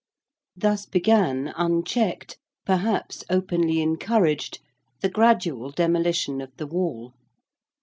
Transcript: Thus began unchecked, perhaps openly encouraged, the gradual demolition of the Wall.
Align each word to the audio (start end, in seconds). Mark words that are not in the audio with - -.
Thus 0.55 0.87
began 0.87 1.53
unchecked, 1.55 2.39
perhaps 2.65 3.23
openly 3.29 3.83
encouraged, 3.83 4.57
the 5.01 5.09
gradual 5.09 5.69
demolition 5.69 6.41
of 6.41 6.49
the 6.57 6.65
Wall. 6.65 7.13